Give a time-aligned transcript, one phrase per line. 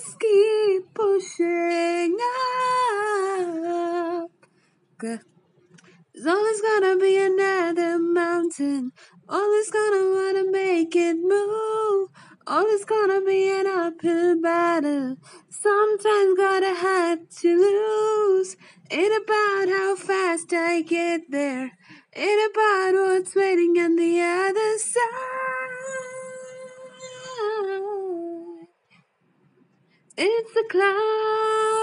[0.00, 2.16] Just keep pushing
[3.36, 4.30] up.
[5.00, 8.92] There's always gonna be another mountain.
[9.28, 12.08] Always gonna wanna make it move.
[12.46, 15.16] Always gonna be an uphill battle.
[15.50, 18.56] Sometimes gotta have to lose.
[18.90, 21.72] Ain't about how fast I get there.
[22.16, 24.39] Ain't about what's waiting on the other
[30.22, 31.79] It's the cloud.